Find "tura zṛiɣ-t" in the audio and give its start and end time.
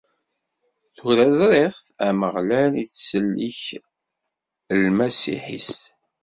0.97-1.83